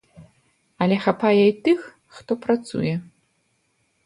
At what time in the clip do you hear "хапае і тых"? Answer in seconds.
1.05-1.79